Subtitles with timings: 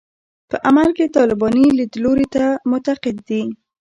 [0.49, 3.41] په عمل کې طالباني لیدلوري ته معتقد دي.